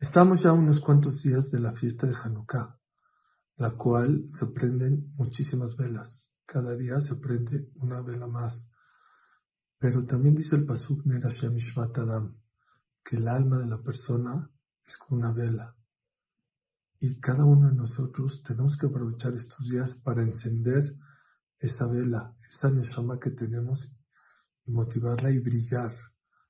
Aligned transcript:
Estamos 0.00 0.40
ya 0.40 0.54
unos 0.54 0.80
cuantos 0.80 1.22
días 1.22 1.50
de 1.50 1.58
la 1.58 1.72
fiesta 1.72 2.06
de 2.06 2.16
Hanukkah, 2.16 2.74
la 3.58 3.72
cual 3.72 4.24
se 4.30 4.46
prenden 4.46 5.12
muchísimas 5.16 5.76
velas. 5.76 6.26
Cada 6.46 6.74
día 6.74 6.98
se 7.00 7.16
prende 7.16 7.68
una 7.74 8.00
vela 8.00 8.26
más. 8.26 8.66
Pero 9.78 10.06
también 10.06 10.34
dice 10.34 10.56
el 10.56 10.64
Pasuk 10.64 11.04
Nerashem 11.04 11.54
Adam 11.76 12.34
que 13.04 13.16
el 13.16 13.28
alma 13.28 13.58
de 13.58 13.66
la 13.66 13.82
persona 13.82 14.50
es 14.86 14.96
como 14.96 15.20
una 15.20 15.32
vela. 15.32 15.76
Y 16.98 17.20
cada 17.20 17.44
uno 17.44 17.68
de 17.68 17.74
nosotros 17.74 18.42
tenemos 18.42 18.78
que 18.78 18.86
aprovechar 18.86 19.34
estos 19.34 19.68
días 19.68 19.96
para 19.96 20.22
encender 20.22 20.96
esa 21.58 21.86
vela, 21.86 22.34
esa 22.48 22.70
neshama 22.70 23.20
que 23.20 23.32
tenemos 23.32 23.94
y 24.64 24.72
motivarla 24.72 25.30
y 25.30 25.40
brillar. 25.40 25.92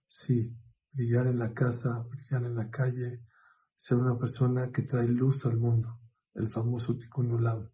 Sí, 0.07 0.57
brillar 0.93 1.27
en 1.27 1.41
la 1.41 1.53
casa, 1.53 1.99
brillar 2.09 2.45
en 2.45 2.55
la 2.55 2.71
calle, 2.71 3.25
ser 3.81 3.97
una 3.97 4.19
persona 4.19 4.71
que 4.71 4.83
trae 4.83 5.09
luz 5.09 5.47
al 5.47 5.57
mundo, 5.57 5.99
el 6.35 6.51
famoso 6.51 6.99
Tikkun 6.99 7.33
Olam. 7.33 7.71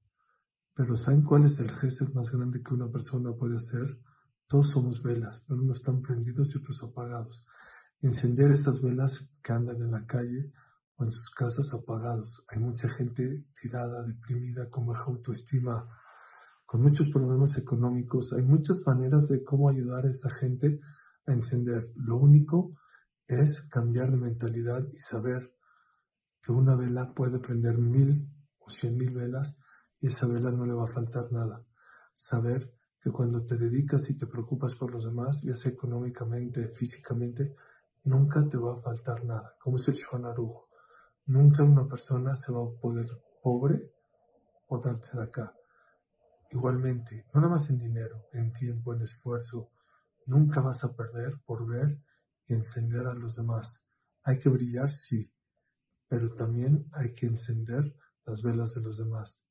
Pero 0.73 0.97
¿saben 0.97 1.23
cuál 1.23 1.47
es 1.47 1.59
el 1.59 1.73
gesto 1.73 2.06
más 2.14 2.30
grande 2.30 2.62
que 2.62 2.74
una 2.74 2.88
persona 2.88 3.33
puede 3.33 3.56
hacer? 3.56 3.98
Todos 4.47 4.70
somos 4.70 5.02
velas, 5.02 5.42
pero 5.48 5.61
unos 5.61 5.78
están 5.78 6.02
prendidos 6.02 6.55
y 6.55 6.59
otros 6.59 6.80
apagados. 6.84 7.45
Encender 8.02 8.52
esas 8.52 8.80
velas 8.80 9.28
que 9.42 9.52
andan 9.52 9.83
en 9.83 9.91
la 9.91 10.06
calle 10.06 10.52
o 10.95 11.02
en 11.02 11.11
sus 11.11 11.28
casas 11.30 11.74
apagados. 11.74 12.45
Hay 12.50 12.61
mucha 12.61 12.88
gente 12.88 13.45
tirada, 13.61 14.05
deprimida, 14.05 14.70
con 14.70 14.86
baja 14.86 15.06
autoestima, 15.06 15.88
con 16.66 16.83
muchos 16.83 17.09
problemas 17.09 17.59
económicos. 17.59 18.33
Hay 18.33 18.42
muchas 18.42 18.86
maneras 18.86 19.27
de 19.27 19.42
cómo 19.42 19.69
ayudar 19.69 20.06
a 20.06 20.11
esta 20.11 20.30
gente 20.30 20.78
a 21.27 21.33
encender. 21.33 21.91
Lo 21.97 22.16
único 22.16 22.77
es 23.27 23.62
cambiar 23.62 24.12
de 24.12 24.19
mentalidad 24.19 24.86
y 24.95 24.98
saber 25.00 25.55
que 26.47 26.52
una 26.52 26.77
vela 26.77 27.12
puede 27.12 27.41
prender 27.41 27.77
mil 27.77 28.30
o 28.61 28.70
cien 28.70 28.97
mil 28.97 29.11
velas 29.11 29.58
y 30.00 30.06
esa 30.06 30.28
vela 30.28 30.52
no 30.52 30.64
le 30.64 30.75
va 30.75 30.84
a 30.84 30.86
faltar 30.86 31.33
nada. 31.33 31.61
Saber 32.14 32.72
que 33.02 33.11
cuando 33.11 33.44
te 33.44 33.56
dedicas 33.56 34.08
y 34.11 34.16
te 34.16 34.28
preocupas 34.28 34.77
por 34.77 34.92
los 34.92 35.05
demás, 35.05 35.42
ya 35.42 35.56
sea 35.56 35.72
económicamente, 35.72 36.69
físicamente, 36.69 37.56
nunca 38.05 38.47
te 38.48 38.58
va 38.58 38.74
a 38.74 38.80
faltar 38.80 39.24
nada. 39.24 39.56
Como 39.58 39.78
es 39.78 39.89
el 39.89 40.24
Aruch. 40.24 40.69
Nunca 41.27 41.64
una 41.64 41.89
persona 41.89 42.36
se 42.36 42.52
va 42.52 42.62
a 42.62 42.80
poder 42.80 43.08
pobre 43.42 43.91
por 44.69 44.84
darse 44.84 45.19
de 45.19 45.24
acá. 45.24 45.52
Igualmente, 46.52 47.27
no 47.34 47.41
nada 47.41 47.55
más 47.55 47.69
en 47.70 47.78
dinero, 47.78 48.27
en 48.33 48.52
tiempo, 48.52 48.94
en 48.94 49.02
esfuerzo, 49.02 49.72
nunca 50.27 50.61
vas 50.61 50.84
a 50.84 50.94
perder 50.94 51.41
por 51.44 51.67
ver 51.67 51.98
y 52.47 52.55
encender 52.55 53.08
a 53.08 53.14
los 53.14 53.34
demás. 53.34 53.84
Hay 54.22 54.39
que 54.39 54.48
brillar, 54.48 54.92
sí, 54.92 55.28
pero 56.08 56.34
también 56.34 56.86
hay 56.92 57.12
que 57.14 57.26
encender 57.26 57.94
las 58.24 58.42
velas 58.42 58.74
de 58.74 58.80
los 58.80 58.98
demás. 58.98 59.44